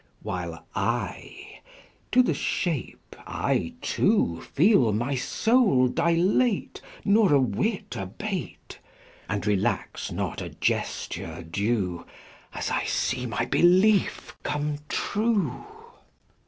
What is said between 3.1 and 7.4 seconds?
I too Feel my soul dilate Nor a